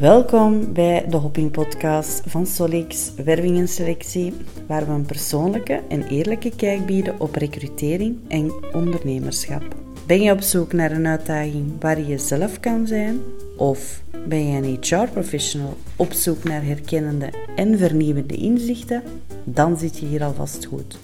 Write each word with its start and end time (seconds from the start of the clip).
Welkom 0.00 0.72
bij 0.72 1.06
de 1.08 1.16
Hopping 1.16 1.50
Podcast 1.50 2.22
van 2.26 2.46
Solix 2.46 3.14
Werving 3.24 3.58
en 3.58 3.68
Selectie, 3.68 4.34
waar 4.66 4.86
we 4.86 4.92
een 4.92 5.06
persoonlijke 5.06 5.82
en 5.88 6.02
eerlijke 6.02 6.56
kijk 6.56 6.86
bieden 6.86 7.20
op 7.20 7.34
recrutering 7.34 8.18
en 8.28 8.52
ondernemerschap. 8.72 9.62
Ben 10.06 10.22
je 10.22 10.32
op 10.32 10.40
zoek 10.40 10.72
naar 10.72 10.90
een 10.90 11.06
uitdaging 11.06 11.80
waar 11.80 11.98
je 11.98 12.06
jezelf 12.06 12.60
kan 12.60 12.86
zijn? 12.86 13.20
Of 13.56 14.02
ben 14.28 14.46
je 14.46 14.56
een 14.56 14.78
HR-professional 14.80 15.76
op 15.96 16.12
zoek 16.12 16.44
naar 16.44 16.64
herkennende 16.64 17.32
en 17.56 17.78
vernieuwende 17.78 18.34
inzichten? 18.34 19.02
Dan 19.44 19.78
zit 19.78 19.98
je 19.98 20.06
hier 20.06 20.24
alvast 20.24 20.64
goed. 20.64 20.98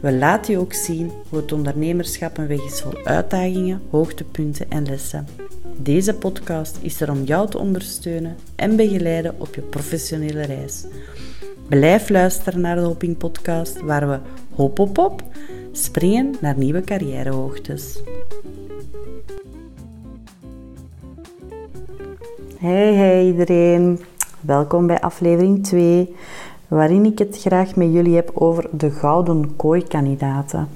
We 0.00 0.12
laten 0.12 0.52
je 0.52 0.58
ook 0.58 0.72
zien 0.72 1.10
hoe 1.28 1.38
het 1.38 1.52
ondernemerschap 1.52 2.38
een 2.38 2.46
weg 2.46 2.64
is 2.64 2.80
vol 2.80 3.04
uitdagingen, 3.04 3.80
hoogtepunten 3.90 4.70
en 4.70 4.86
lessen. 4.86 5.26
Deze 5.80 6.14
podcast 6.14 6.78
is 6.82 7.00
er 7.00 7.10
om 7.10 7.22
jou 7.22 7.50
te 7.50 7.58
ondersteunen 7.58 8.36
en 8.56 8.76
begeleiden 8.76 9.34
op 9.38 9.54
je 9.54 9.60
professionele 9.60 10.42
reis. 10.42 10.86
Blijf 11.68 12.08
luisteren 12.08 12.60
naar 12.60 12.76
de 12.76 12.82
Hopping 12.82 13.16
Podcast, 13.16 13.80
waar 13.80 14.08
we 14.08 14.18
hop 14.54 14.78
op 14.78 14.96
hop 14.96 15.22
springen 15.72 16.34
naar 16.40 16.58
nieuwe 16.58 16.80
carrièrehoogtes. 16.80 18.02
Hey 22.58 22.94
hey 22.94 23.26
iedereen, 23.26 24.00
welkom 24.40 24.86
bij 24.86 25.00
aflevering 25.00 25.64
2, 25.64 26.14
waarin 26.68 27.04
ik 27.04 27.18
het 27.18 27.38
graag 27.40 27.76
met 27.76 27.92
jullie 27.92 28.14
heb 28.14 28.30
over 28.34 28.68
de 28.72 28.90
gouden 28.90 29.56
kooi-kandidaten. 29.56 30.68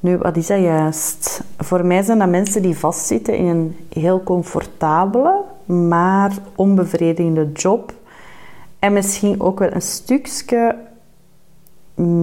Nu, 0.00 0.16
wat 0.16 0.36
is 0.36 0.46
dat 0.46 0.60
juist? 0.60 1.40
Voor 1.56 1.86
mij 1.86 2.02
zijn 2.02 2.18
dat 2.18 2.28
mensen 2.28 2.62
die 2.62 2.78
vastzitten 2.78 3.36
in 3.36 3.46
een 3.46 3.76
heel 3.92 4.22
comfortabele, 4.22 5.44
maar 5.64 6.32
onbevredigende 6.54 7.52
job. 7.52 7.92
En 8.78 8.92
misschien 8.92 9.40
ook 9.40 9.58
wel 9.58 9.72
een 9.72 9.82
stukje 9.82 10.76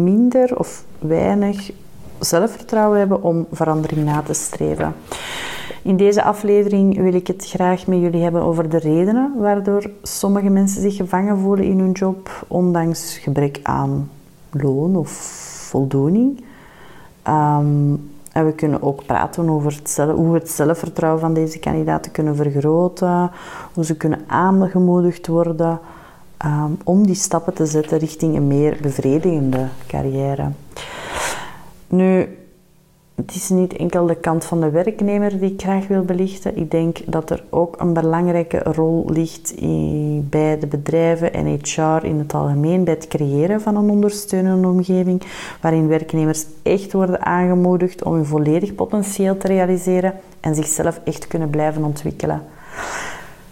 minder 0.04 0.58
of 0.58 0.84
weinig 1.00 1.72
zelfvertrouwen 2.20 2.98
hebben 2.98 3.24
om 3.24 3.48
verandering 3.52 4.06
na 4.06 4.22
te 4.22 4.34
streven. 4.34 4.96
In 5.82 5.98
deze 5.98 6.24
aflevering 6.24 6.98
wil 7.02 7.14
ik 7.14 7.28
het 7.28 7.46
graag 7.50 7.88
met 7.88 8.00
jullie 8.00 8.24
hebben 8.24 8.42
over 8.42 8.70
de 8.70 8.78
redenen 8.78 9.34
waardoor 9.38 9.90
sommige 10.02 10.50
mensen 10.50 10.82
zich 10.82 10.96
gevangen 10.96 11.38
voelen 11.38 11.66
in 11.66 11.80
hun 11.80 11.92
job, 11.92 12.46
ondanks 12.48 13.18
gebrek 13.18 13.60
aan 13.64 14.10
loon 14.52 14.96
of 14.96 15.10
voldoening. 15.70 16.44
Ehm, 17.26 17.94
en 18.32 18.46
we 18.46 18.52
kunnen 18.52 18.82
ook 18.82 19.06
praten 19.06 19.50
over 19.50 19.72
het 19.72 19.98
hoe 20.16 20.32
we 20.32 20.38
het 20.38 20.50
zelfvertrouwen 20.50 21.22
van 21.22 21.34
deze 21.34 21.60
kandidaten 21.60 22.12
kunnen 22.12 22.36
vergroten, 22.36 23.32
hoe 23.74 23.86
ze 23.86 23.98
kunnen 23.98 24.24
aangemoedigd 24.28 25.28
worden 25.28 25.80
ehm, 26.38 26.72
om 26.84 27.06
die 27.06 27.16
stappen 27.16 27.54
te 27.54 27.66
zetten 27.66 27.98
richting 27.98 28.36
een 28.36 28.48
meer 28.48 28.78
bevredigende 28.82 29.68
carrière. 29.88 30.52
Nu, 31.88 32.38
het 33.16 33.36
is 33.36 33.50
niet 33.50 33.76
enkel 33.76 34.06
de 34.06 34.16
kant 34.16 34.46
van 34.46 34.62
de 34.62 34.70
werknemer 34.70 35.40
die 35.40 35.52
ik 35.52 35.62
graag 35.62 35.88
wil 35.88 36.04
belichten. 36.04 36.58
Ik 36.58 36.72
denk 36.72 37.00
dat 37.06 37.30
er 37.30 37.44
ook 37.50 37.76
een 37.80 37.94
belangrijke 37.94 38.58
rol 38.58 39.06
ligt 39.10 39.54
bij 40.30 40.60
de 40.60 40.68
bedrijven 40.70 41.34
en 41.34 41.46
HR 41.46 42.06
in 42.06 42.20
het 42.20 42.34
algemeen 42.34 42.84
bij 42.84 42.94
het 42.94 43.08
creëren 43.08 43.62
van 43.62 43.76
een 43.76 43.90
ondersteunende 43.90 44.68
omgeving 44.68 45.22
waarin 45.62 45.88
werknemers 45.88 46.46
echt 46.64 46.94
worden 46.94 47.26
aangemoedigd 47.26 48.04
om 48.04 48.14
hun 48.14 48.26
volledig 48.26 48.76
potentieel 48.76 49.38
te 49.38 49.48
realiseren 49.48 50.14
en 50.40 50.56
zichzelf 50.56 51.00
echt 51.04 51.28
kunnen 51.28 51.50
blijven 51.50 51.84
ontwikkelen. 51.84 52.42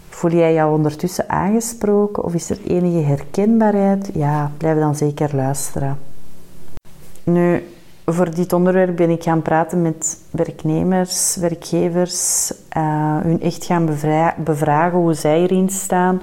Voel 0.08 0.30
jij 0.30 0.52
jou 0.52 0.74
ondertussen 0.74 1.28
aangesproken 1.28 2.24
of 2.24 2.34
is 2.34 2.50
er 2.50 2.58
enige 2.66 3.06
herkenbaarheid? 3.06 4.10
Ja, 4.14 4.52
blijf 4.56 4.78
dan 4.78 4.96
zeker 4.96 5.36
luisteren. 5.36 5.98
Nu, 7.24 7.62
voor 8.06 8.34
dit 8.34 8.52
onderwerp 8.52 8.96
ben 8.96 9.10
ik 9.10 9.22
gaan 9.22 9.42
praten 9.42 9.82
met 9.82 10.18
werknemers, 10.30 11.36
werkgevers, 11.36 12.52
uh, 12.76 13.16
hun 13.22 13.40
echt 13.40 13.64
gaan 13.64 13.86
bevragen 14.44 14.98
hoe 14.98 15.14
zij 15.14 15.42
erin 15.42 15.68
staan. 15.68 16.22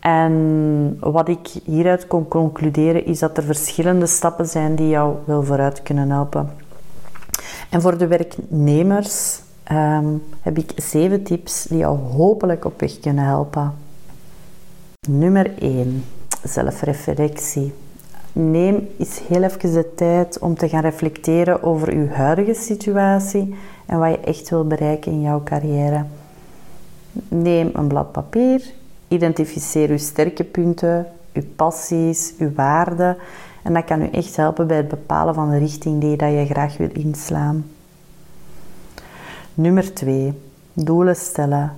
En 0.00 0.96
wat 1.00 1.28
ik 1.28 1.48
hieruit 1.64 2.06
kon 2.06 2.28
concluderen 2.28 3.04
is 3.04 3.18
dat 3.18 3.36
er 3.36 3.42
verschillende 3.42 4.06
stappen 4.06 4.46
zijn 4.46 4.74
die 4.74 4.88
jou 4.88 5.16
wel 5.24 5.42
vooruit 5.42 5.82
kunnen 5.82 6.10
helpen. 6.10 6.50
En 7.70 7.80
voor 7.80 7.98
de 7.98 8.06
werknemers 8.06 9.40
ehm, 9.62 10.06
heb 10.40 10.58
ik 10.58 10.72
zeven 10.76 11.22
tips 11.22 11.64
die 11.64 11.78
jou 11.78 11.98
hopelijk 11.98 12.64
op 12.64 12.80
weg 12.80 13.00
kunnen 13.00 13.24
helpen. 13.24 13.74
Nummer 15.08 15.58
1. 15.58 16.04
Zelfreflectie. 16.42 17.72
Neem 18.38 18.88
eens 18.98 19.20
heel 19.28 19.42
even 19.42 19.72
de 19.72 19.94
tijd 19.94 20.38
om 20.38 20.54
te 20.54 20.68
gaan 20.68 20.80
reflecteren 20.80 21.62
over 21.62 21.92
uw 21.92 22.08
huidige 22.08 22.54
situatie 22.54 23.54
en 23.86 23.98
wat 23.98 24.10
je 24.10 24.20
echt 24.20 24.50
wil 24.50 24.66
bereiken 24.66 25.12
in 25.12 25.20
jouw 25.20 25.42
carrière. 25.42 26.04
Neem 27.28 27.70
een 27.72 27.86
blad 27.86 28.12
papier, 28.12 28.62
identificeer 29.08 29.90
uw 29.90 29.98
sterke 29.98 30.44
punten, 30.44 31.06
uw 31.32 31.42
passies, 31.56 32.34
uw 32.38 32.52
waarden 32.54 33.16
en 33.62 33.72
dat 33.72 33.84
kan 33.84 34.02
u 34.02 34.08
echt 34.10 34.36
helpen 34.36 34.66
bij 34.66 34.76
het 34.76 34.88
bepalen 34.88 35.34
van 35.34 35.50
de 35.50 35.58
richting 35.58 36.00
die 36.00 36.16
dat 36.16 36.30
je 36.30 36.46
graag 36.46 36.76
wil 36.76 36.90
inslaan. 36.92 37.64
Nummer 39.54 39.94
2. 39.94 40.32
Doelen 40.72 41.16
stellen. 41.16 41.72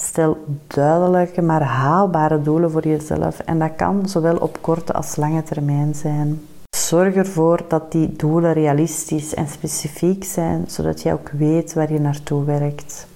Stel 0.00 0.36
duidelijke 0.66 1.42
maar 1.42 1.62
haalbare 1.62 2.42
doelen 2.42 2.70
voor 2.70 2.86
jezelf 2.86 3.38
en 3.38 3.58
dat 3.58 3.74
kan 3.76 4.08
zowel 4.08 4.36
op 4.36 4.58
korte 4.60 4.92
als 4.92 5.16
lange 5.16 5.42
termijn 5.42 5.94
zijn. 5.94 6.40
Zorg 6.76 7.14
ervoor 7.14 7.60
dat 7.68 7.92
die 7.92 8.12
doelen 8.16 8.52
realistisch 8.52 9.34
en 9.34 9.48
specifiek 9.48 10.24
zijn, 10.24 10.64
zodat 10.66 11.02
je 11.02 11.12
ook 11.12 11.30
weet 11.30 11.74
waar 11.74 11.92
je 11.92 12.00
naartoe 12.00 12.44
werkt. 12.44 13.06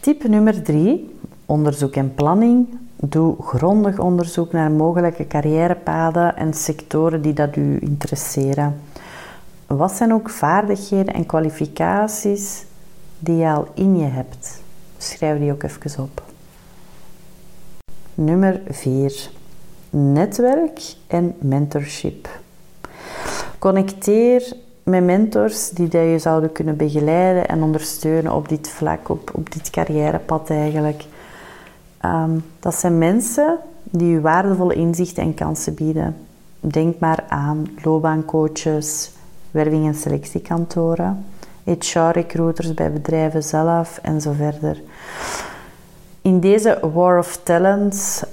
Tip 0.00 0.28
nummer 0.28 0.62
3: 0.62 1.16
onderzoek 1.46 1.94
en 1.94 2.14
planning. 2.14 2.66
Doe 2.96 3.36
grondig 3.42 3.98
onderzoek 3.98 4.52
naar 4.52 4.70
mogelijke 4.70 5.26
carrièrepaden 5.26 6.36
en 6.36 6.54
sectoren 6.54 7.22
die 7.22 7.32
dat 7.32 7.56
u 7.56 7.78
interesseren. 7.80 8.80
Wat 9.66 9.92
zijn 9.92 10.12
ook 10.12 10.30
vaardigheden 10.30 11.14
en 11.14 11.26
kwalificaties 11.26 12.64
die 13.18 13.36
je 13.36 13.48
al 13.48 13.66
in 13.74 13.96
je 13.96 14.06
hebt? 14.06 14.61
Schrijf 15.02 15.38
die 15.38 15.52
ook 15.52 15.62
even 15.62 16.02
op. 16.02 16.22
Nummer 18.14 18.60
4. 18.68 19.30
Netwerk 19.90 20.80
en 21.06 21.34
mentorship. 21.38 22.28
Connecteer 23.58 24.52
met 24.82 25.04
mentors 25.04 25.70
die 25.70 25.98
je 25.98 26.18
zouden 26.18 26.52
kunnen 26.52 26.76
begeleiden 26.76 27.48
en 27.48 27.62
ondersteunen 27.62 28.32
op 28.32 28.48
dit 28.48 28.68
vlak, 28.68 29.08
op, 29.08 29.30
op 29.34 29.52
dit 29.52 29.70
carrièrepad 29.70 30.50
eigenlijk. 30.50 31.04
Ehm, 32.00 32.38
dat 32.60 32.74
zijn 32.74 32.98
mensen 32.98 33.58
die 33.84 34.08
je 34.08 34.20
waardevolle 34.20 34.74
inzichten 34.74 35.22
en 35.22 35.34
kansen 35.34 35.74
bieden. 35.74 36.16
Denk 36.60 36.98
maar 36.98 37.24
aan 37.28 37.66
loopbaancoaches, 37.82 39.10
werving- 39.50 39.86
en 39.86 39.94
selectiekantoren. 39.94 41.24
HR-recruiters 41.64 42.74
bij 42.74 42.92
bedrijven 42.92 43.42
zelf 43.42 43.98
en 44.02 44.20
zo 44.20 44.32
verder. 44.32 44.80
In 46.22 46.40
deze 46.40 46.78
War 46.92 47.18
of 47.18 47.40
Talents 47.42 48.24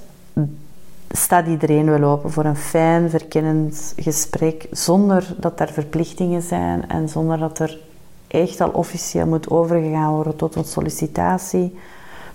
staat 1.08 1.46
iedereen 1.46 1.90
wel 1.90 2.02
open 2.10 2.30
voor 2.30 2.44
een 2.44 2.56
fijn, 2.56 3.10
verkennend 3.10 3.92
gesprek, 3.96 4.66
zonder 4.70 5.34
dat 5.36 5.60
er 5.60 5.72
verplichtingen 5.72 6.42
zijn 6.42 6.88
en 6.88 7.08
zonder 7.08 7.38
dat 7.38 7.58
er 7.58 7.78
echt 8.26 8.60
al 8.60 8.70
officieel 8.70 9.26
moet 9.26 9.50
overgegaan 9.50 10.12
worden 10.12 10.36
tot 10.36 10.54
een 10.54 10.64
sollicitatie. 10.64 11.78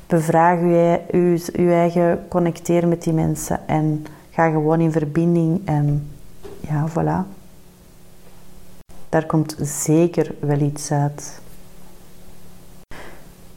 Bevraag 0.08 0.60
je 0.60 1.00
uw, 1.12 1.38
uw 1.54 1.70
eigen, 1.70 2.26
connecteer 2.28 2.88
met 2.88 3.04
die 3.04 3.14
mensen 3.14 3.68
en 3.68 4.06
ga 4.32 4.50
gewoon 4.50 4.80
in 4.80 4.92
verbinding 4.92 5.62
en 5.66 6.12
ja, 6.60 6.88
voilà. 6.90 7.34
Daar 9.10 9.26
komt 9.26 9.56
zeker 9.62 10.36
wel 10.40 10.60
iets 10.60 10.92
uit. 10.92 11.42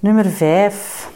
Nummer 0.00 0.24
5. 0.24 1.10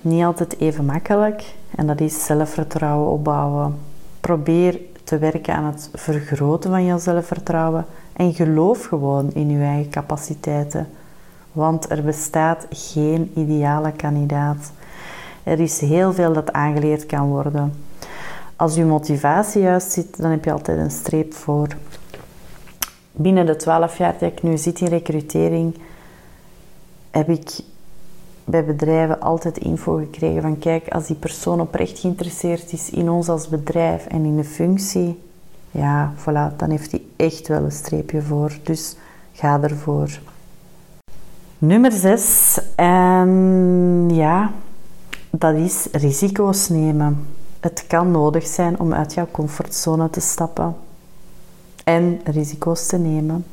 Niet 0.00 0.24
altijd 0.24 0.58
even 0.58 0.84
makkelijk. 0.84 1.54
En 1.76 1.86
dat 1.86 2.00
is 2.00 2.24
zelfvertrouwen 2.24 3.10
opbouwen. 3.10 3.78
Probeer 4.20 4.80
te 5.04 5.18
werken 5.18 5.54
aan 5.54 5.64
het 5.64 5.90
vergroten 5.94 6.70
van 6.70 6.84
je 6.84 6.98
zelfvertrouwen. 6.98 7.86
En 8.12 8.34
geloof 8.34 8.84
gewoon 8.84 9.32
in 9.32 9.50
je 9.50 9.64
eigen 9.64 9.90
capaciteiten. 9.90 10.88
Want 11.52 11.90
er 11.90 12.02
bestaat 12.02 12.66
geen 12.70 13.32
ideale 13.34 13.92
kandidaat. 13.92 14.72
Er 15.42 15.60
is 15.60 15.80
heel 15.80 16.12
veel 16.12 16.32
dat 16.32 16.52
aangeleerd 16.52 17.06
kan 17.06 17.28
worden. 17.28 17.74
Als 18.56 18.74
je 18.74 18.84
motivatie 18.84 19.62
juist 19.62 19.90
zit, 19.90 20.16
dan 20.20 20.30
heb 20.30 20.44
je 20.44 20.52
altijd 20.52 20.78
een 20.78 20.90
streep 20.90 21.34
voor 21.34 21.68
binnen 23.12 23.46
de 23.46 23.56
12 23.56 23.98
jaar 23.98 24.14
dat 24.18 24.32
ik 24.32 24.42
nu 24.42 24.56
zit 24.56 24.80
in 24.80 24.86
recrutering, 24.86 25.78
heb 27.10 27.28
ik 27.28 27.60
bij 28.44 28.64
bedrijven 28.64 29.20
altijd 29.20 29.58
info 29.58 29.96
gekregen 29.96 30.42
van 30.42 30.58
kijk, 30.58 30.88
als 30.88 31.06
die 31.06 31.16
persoon 31.16 31.60
oprecht 31.60 31.98
geïnteresseerd 31.98 32.72
is 32.72 32.90
in 32.90 33.10
ons 33.10 33.28
als 33.28 33.48
bedrijf 33.48 34.06
en 34.06 34.24
in 34.24 34.36
de 34.36 34.44
functie, 34.44 35.18
ja, 35.70 36.12
voilà, 36.16 36.56
dan 36.56 36.70
heeft 36.70 36.90
hij 36.90 37.02
echt 37.16 37.48
wel 37.48 37.62
een 37.62 37.72
streepje 37.72 38.22
voor. 38.22 38.58
Dus 38.62 38.96
ga 39.32 39.62
ervoor. 39.62 40.20
Nummer 41.58 41.92
6, 41.92 42.60
en 42.74 44.08
ja, 44.12 44.50
dat 45.30 45.54
is 45.54 45.88
risico's 45.92 46.68
nemen. 46.68 47.26
Het 47.60 47.84
kan 47.86 48.10
nodig 48.10 48.46
zijn 48.46 48.80
om 48.80 48.92
uit 48.94 49.14
jouw 49.14 49.28
comfortzone 49.30 50.10
te 50.10 50.20
stappen 50.20 50.76
en 51.84 52.20
risico's 52.24 52.86
te 52.86 52.98
nemen. 52.98 53.44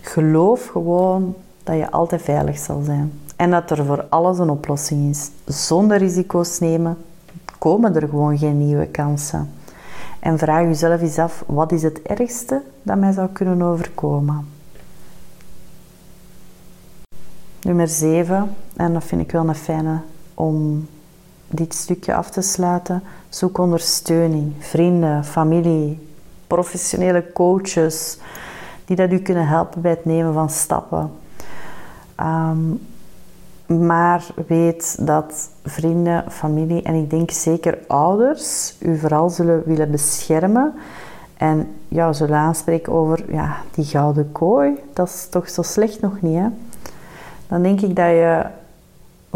Geloof 0.00 0.66
gewoon 0.66 1.34
dat 1.62 1.76
je 1.76 1.90
altijd 1.90 2.22
veilig 2.22 2.58
zal 2.58 2.82
zijn 2.82 3.12
en 3.38 3.50
dat 3.50 3.70
er 3.70 3.84
voor 3.84 4.06
alles 4.08 4.38
een 4.38 4.50
oplossing 4.50 5.10
is. 5.10 5.30
Zonder 5.44 5.98
risico's 5.98 6.58
nemen 6.58 6.98
komen 7.58 7.94
er 7.94 8.08
gewoon 8.08 8.38
geen 8.38 8.66
nieuwe 8.66 8.86
kansen. 8.86 9.50
En 10.20 10.38
vraag 10.38 10.62
jezelf 10.62 11.00
eens 11.00 11.18
af: 11.18 11.44
wat 11.46 11.72
is 11.72 11.82
het 11.82 12.02
ergste 12.02 12.62
dat 12.82 12.98
mij 12.98 13.12
zou 13.12 13.28
kunnen 13.28 13.62
overkomen? 13.62 14.46
Nummer 17.62 17.88
7, 17.88 18.54
en 18.76 18.92
dat 18.92 19.04
vind 19.04 19.20
ik 19.20 19.32
wel 19.32 19.48
een 19.48 19.54
fijne 19.54 20.00
om 20.34 20.86
dit 21.48 21.74
stukje 21.74 22.14
af 22.14 22.30
te 22.30 22.40
sluiten. 22.40 23.02
Zoek 23.28 23.58
ondersteuning, 23.58 24.52
vrienden, 24.58 25.24
familie, 25.24 26.08
professionele 26.46 27.32
coaches 27.32 28.18
die 28.84 28.96
dat 28.96 29.12
u 29.12 29.18
kunnen 29.18 29.46
helpen 29.46 29.80
bij 29.80 29.90
het 29.90 30.04
nemen 30.04 30.32
van 30.32 30.50
stappen. 30.50 31.10
Ehm, 32.14 32.58
maar 33.68 34.26
weet 34.46 35.06
dat 35.06 35.50
vrienden, 35.64 36.24
familie 36.30 36.82
en 36.82 36.94
ik 36.94 37.10
denk 37.10 37.30
zeker 37.30 37.78
ouders 37.86 38.74
u 38.78 38.98
vooral 38.98 39.30
zullen 39.30 39.62
willen 39.64 39.90
beschermen 39.90 40.74
en 41.36 41.68
jou 41.88 42.14
zullen 42.14 42.36
aanspreken 42.36 42.92
over 42.92 43.32
ja, 43.32 43.56
die 43.70 43.84
gouden 43.84 44.32
kooi. 44.32 44.78
Dat 44.92 45.08
is 45.08 45.26
toch 45.30 45.48
zo 45.48 45.62
slecht 45.62 46.00
nog 46.00 46.22
niet, 46.22 46.38
hè? 46.38 46.46
Dan 47.48 47.62
denk 47.62 47.80
ik 47.80 47.96
dat 47.96 48.06
je 48.06 48.46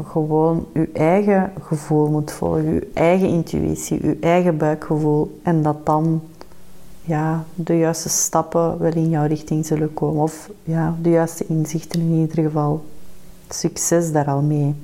gewoon 0.04 0.66
je 0.74 0.90
eigen 0.92 1.52
gevoel 1.60 2.10
moet 2.10 2.32
volgen, 2.32 2.74
je 2.74 2.90
eigen 2.94 3.28
intuïtie, 3.28 4.06
je 4.06 4.16
eigen 4.20 4.56
buikgevoel 4.56 5.40
en 5.42 5.62
dat 5.62 5.86
dan 5.86 6.22
ja, 7.04 7.44
de 7.54 7.78
juiste 7.78 8.08
stappen 8.08 8.78
wel 8.78 8.92
in 8.92 9.08
jouw 9.08 9.26
richting 9.26 9.66
zullen 9.66 9.94
komen 9.94 10.22
of 10.22 10.50
ja, 10.62 10.94
de 11.02 11.10
juiste 11.10 11.46
inzichten 11.46 12.00
in 12.00 12.12
ieder 12.12 12.42
geval. 12.42 12.84
Succes 13.54 14.12
daar 14.12 14.26
al 14.26 14.42
mee. 14.42 14.74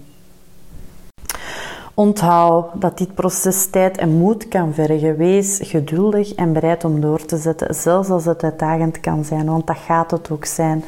Onthoud 1.95 2.81
dat 2.81 2.99
dit 2.99 3.15
proces 3.15 3.67
tijd 3.67 3.97
en 3.97 4.11
moed 4.11 4.49
kan 4.49 4.75
vergen. 4.75 5.17
Wees 5.17 5.59
geduldig 5.63 6.35
en 6.35 6.53
bereid 6.53 6.85
om 6.85 7.01
door 7.01 7.25
te 7.25 7.37
zetten, 7.37 7.75
zelfs 7.75 8.09
als 8.09 8.25
het 8.25 8.43
uitdagend 8.43 9.01
kan 9.01 9.25
zijn, 9.25 9.47
want 9.47 9.67
dat 9.67 9.77
gaat 9.77 10.11
het 10.11 10.31
ook 10.31 10.45
zijn. 10.45 10.85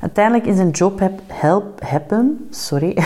Uiteindelijk 0.00 0.46
is 0.46 0.58
een 0.58 0.70
job 0.70 1.10
help 1.26 1.82
happen, 1.82 2.46
sorry, 2.50 2.98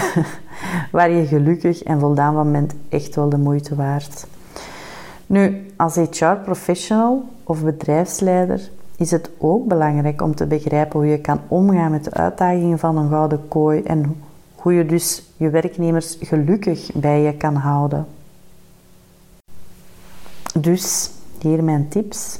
waar 0.92 1.10
je 1.10 1.26
gelukkig 1.26 1.82
en 1.82 2.00
voldaan 2.00 2.34
van 2.34 2.52
bent, 2.52 2.74
echt 2.88 3.14
wel 3.14 3.28
de 3.28 3.38
moeite 3.38 3.74
waard. 3.74 4.26
Nu, 5.26 5.66
als 5.76 5.94
HR-professional 5.94 7.24
of 7.44 7.64
bedrijfsleider 7.64 8.70
is 8.98 9.10
het 9.10 9.30
ook 9.38 9.66
belangrijk 9.66 10.22
om 10.22 10.34
te 10.34 10.46
begrijpen 10.46 11.00
hoe 11.00 11.08
je 11.08 11.20
kan 11.20 11.40
omgaan 11.48 11.90
met 11.90 12.04
de 12.04 12.10
uitdagingen 12.10 12.78
van 12.78 12.96
een 12.96 13.08
gouden 13.08 13.48
kooi 13.48 13.82
en 13.82 14.22
hoe 14.54 14.72
je 14.72 14.86
dus 14.86 15.22
je 15.36 15.50
werknemers 15.50 16.16
gelukkig 16.20 16.90
bij 16.94 17.20
je 17.20 17.34
kan 17.36 17.54
houden. 17.54 18.06
Dus 20.54 21.10
hier 21.40 21.64
mijn 21.64 21.88
tips, 21.88 22.38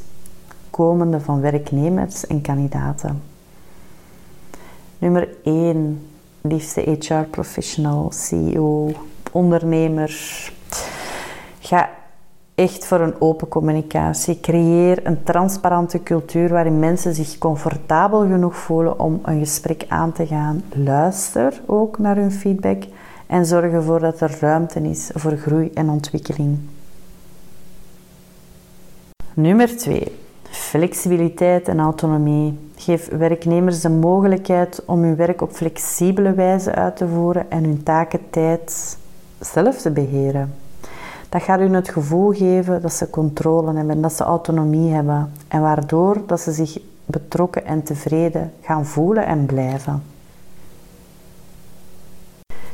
komende 0.70 1.20
van 1.20 1.40
werknemers 1.40 2.26
en 2.26 2.40
kandidaten. 2.40 3.22
Nummer 4.99 5.28
1, 5.43 6.06
liefste 6.40 6.81
HR-professional, 6.81 8.11
CEO, 8.12 8.93
ondernemer. 9.32 10.11
Ga 11.61 11.90
echt 12.58 12.87
voor 12.87 13.00
een 13.00 13.20
open 13.20 13.49
communicatie. 13.49 14.40
Creëer 14.40 15.06
een 15.06 15.22
transparante 15.22 16.02
cultuur 16.02 16.49
waarin 16.49 16.78
mensen 16.78 17.14
zich 17.14 17.38
comfortabel 17.38 18.20
genoeg 18.20 18.56
voelen 18.56 19.00
om 19.00 19.20
een 19.22 19.38
gesprek 19.38 19.84
aan 19.88 20.12
te 20.12 20.26
gaan. 20.26 20.62
Luister 20.75 21.60
ook 21.66 21.99
naar 21.99 22.16
hun 22.16 22.32
feedback 22.32 22.82
en 23.26 23.46
zorg 23.46 23.72
ervoor 23.72 24.00
dat 24.00 24.20
er 24.20 24.37
ruimte 24.40 24.81
is 24.81 25.10
voor 25.14 25.37
groei 25.37 25.70
en 25.75 25.88
ontwikkeling. 25.88 26.58
Nummer 29.34 29.76
2. 29.76 30.19
Flexibiliteit 30.43 31.69
en 31.69 31.81
autonomie. 31.81 32.58
Geef 32.76 33.08
werknemers 33.08 33.81
de 33.81 33.90
mogelijkheid 33.90 34.82
om 34.87 35.02
hun 35.02 35.16
werk 35.16 35.43
op 35.43 35.52
flexibele 35.52 36.32
wijze 36.32 36.75
uit 36.75 36.96
te 36.96 37.08
voeren 37.08 37.50
en 37.50 37.64
hun 37.64 37.82
takentijd 37.82 38.99
zelf 39.40 39.76
te 39.76 39.90
beheren. 39.90 40.66
Dat 41.28 41.42
gaat 41.42 41.58
hun 41.58 41.72
het 41.72 41.88
gevoel 41.88 42.32
geven 42.32 42.82
dat 42.82 42.92
ze 42.92 43.10
controle 43.10 43.75
hebben, 43.75 44.00
dat 44.00 44.12
ze 44.12 44.25
autonomie 44.25 44.92
hebben 44.92 45.32
en 45.48 45.60
waardoor 45.60 46.22
dat 46.26 46.40
ze 46.40 46.52
zich 46.52 46.78
betrokken 47.04 47.64
en 47.64 47.82
tevreden 47.82 48.52
gaan 48.62 48.86
voelen 48.86 49.26
en 49.26 49.46
blijven. 49.46 50.02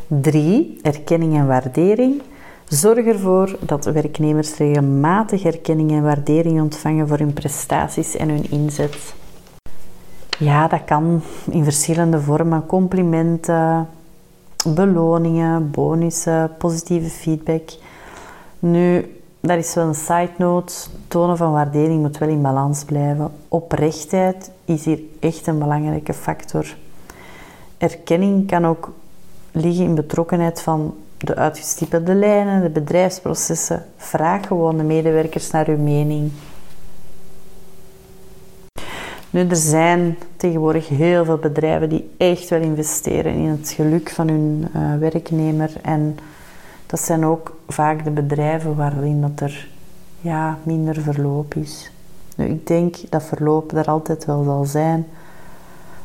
3. 0.06 0.78
Erkenning 0.82 1.36
en 1.36 1.46
waardering. 1.46 2.22
Zorg 2.68 3.06
ervoor 3.06 3.56
dat 3.60 3.84
werknemers 3.84 4.56
regelmatig 4.56 5.44
erkenning 5.44 5.90
en 5.90 6.02
waardering 6.02 6.60
ontvangen 6.60 7.08
voor 7.08 7.18
hun 7.18 7.32
prestaties 7.32 8.16
en 8.16 8.28
hun 8.28 8.50
inzet. 8.50 9.14
Ja, 10.38 10.68
dat 10.68 10.84
kan 10.84 11.22
in 11.50 11.64
verschillende 11.64 12.20
vormen. 12.20 12.66
Complimenten, 12.66 13.88
beloningen, 14.66 15.70
bonussen, 15.70 16.50
positieve 16.58 17.10
feedback. 17.10 17.70
Nu, 18.64 19.20
dat 19.40 19.58
is 19.58 19.75
wel 19.75 19.87
een 19.87 19.94
side 19.94 20.31
note. 20.38 20.75
Tonen 21.08 21.37
van 21.37 21.52
waardering 21.52 22.00
moet 22.00 22.19
wel 22.19 22.28
in 22.28 22.43
balans 22.43 22.84
blijven. 22.84 23.31
Oprechtheid 23.49 24.50
is 24.64 24.84
hier 24.84 25.00
echt 25.20 25.46
een 25.46 25.58
belangrijke 25.58 26.14
factor. 26.14 26.76
Erkenning 27.78 28.46
kan 28.46 28.66
ook 28.66 28.93
liggen 29.52 29.84
in 29.84 29.94
betrokkenheid 29.94 30.62
van 30.62 30.94
de 31.19 31.34
uitgestippelde 31.34 32.14
lijnen, 32.14 32.62
de 32.62 32.70
bedrijfsprocessen. 32.70 33.84
Vraag 33.96 34.47
gewoon 34.47 34.76
de 34.76 34.83
medewerkers 34.83 35.50
naar 35.50 35.66
hun 35.66 35.85
mening. 35.85 36.33
Nu, 39.30 39.49
er 39.49 39.56
zijn 39.56 40.18
tegenwoordig 40.37 40.88
heel 40.88 41.25
veel 41.25 41.38
bedrijven 41.38 41.88
die 41.88 42.11
echt 42.16 42.49
wel 42.49 42.61
investeren 42.61 43.35
in 43.35 43.49
het 43.49 43.71
geluk 43.71 44.11
van 44.11 44.28
hun 44.28 44.68
uh, 44.76 44.97
werknemer. 44.99 45.71
En 45.83 46.18
dat 46.87 47.00
zijn 47.00 47.25
ook 47.25 47.53
vaak 47.68 48.04
de 48.04 48.11
bedrijven 48.11 48.76
waarin 48.76 49.21
dat 49.21 49.40
er 49.40 49.68
ja, 50.21 50.59
minder 50.62 51.00
verloop 51.00 51.54
is. 51.54 51.90
Nu, 52.37 52.44
ik 52.44 52.66
denk 52.66 52.97
dat 53.11 53.23
verloop 53.23 53.73
er 53.73 53.87
altijd 53.87 54.25
wel 54.25 54.44
zal 54.44 54.64
zijn, 54.64 55.06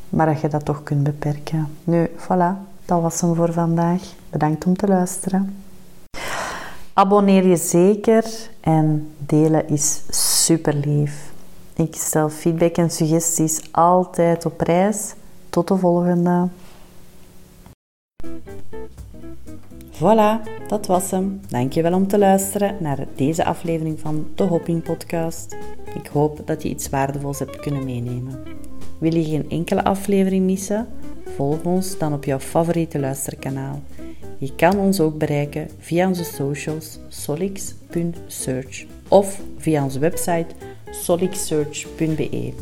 maar 0.09 0.25
dat 0.25 0.41
je 0.41 0.47
dat 0.47 0.65
toch 0.65 0.83
kunt 0.83 1.03
beperken. 1.03 1.67
Nu, 1.83 2.07
voilà, 2.15 2.67
dat 2.85 3.01
was 3.01 3.21
hem 3.21 3.35
voor 3.35 3.53
vandaag. 3.53 4.01
Bedankt 4.29 4.65
om 4.65 4.77
te 4.77 4.87
luisteren. 4.87 5.63
Abonneer 6.93 7.47
je 7.47 7.57
zeker 7.57 8.25
en 8.59 9.13
delen 9.17 9.67
is 9.69 10.01
super 10.09 10.73
lief. 10.73 11.31
Ik 11.75 11.95
stel 11.95 12.29
feedback 12.29 12.75
en 12.75 12.89
suggesties 12.89 13.61
altijd 13.71 14.45
op 14.45 14.57
prijs. 14.57 15.13
Tot 15.49 15.67
de 15.67 15.77
volgende. 15.77 16.47
Voilà, 19.93 20.58
dat 20.69 20.85
was 20.85 21.11
hem. 21.11 21.41
Dankjewel 21.47 21.93
om 21.93 22.07
te 22.07 22.17
luisteren 22.17 22.75
naar 22.79 23.07
deze 23.15 23.45
aflevering 23.45 23.99
van 23.99 24.27
de 24.35 24.43
Hopping 24.43 24.83
Podcast. 24.83 25.55
Ik 25.93 26.07
hoop 26.07 26.41
dat 26.45 26.63
je 26.63 26.69
iets 26.69 26.89
waardevols 26.89 27.39
hebt 27.39 27.59
kunnen 27.59 27.85
meenemen. 27.85 28.43
Wil 28.99 29.15
je 29.15 29.23
geen 29.23 29.49
enkele 29.49 29.83
aflevering 29.83 30.45
missen? 30.45 30.87
Volg 31.35 31.63
ons 31.63 31.97
dan 31.97 32.13
op 32.13 32.23
jouw 32.23 32.39
favoriete 32.39 32.99
luisterkanaal. 32.99 33.81
Je 34.37 34.55
kan 34.55 34.77
ons 34.79 34.99
ook 34.99 35.17
bereiken 35.17 35.67
via 35.77 36.07
onze 36.07 36.23
socials 36.23 36.99
solix.search 37.07 38.85
of 39.07 39.41
via 39.57 39.83
onze 39.83 39.99
website 39.99 40.47
solixsearch.be. 40.89 42.53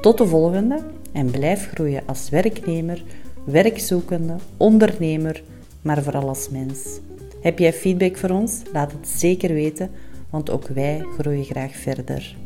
Tot 0.00 0.18
de 0.18 0.26
volgende 0.26 0.82
en 1.12 1.30
blijf 1.30 1.70
groeien 1.74 2.02
als 2.06 2.28
werknemer, 2.28 3.02
werkzoekende, 3.44 4.36
ondernemer 4.56 5.42
maar 5.82 6.02
vooral 6.02 6.28
als 6.28 6.48
mens. 6.48 7.00
Heb 7.42 7.58
jij 7.58 7.72
feedback 7.72 8.16
voor 8.16 8.30
ons? 8.30 8.62
Laat 8.72 8.92
het 8.92 9.08
zeker 9.08 9.54
weten, 9.54 9.90
want 10.30 10.50
ook 10.50 10.66
wij 10.66 11.04
groeien 11.18 11.44
graag 11.44 11.76
verder. 11.76 12.36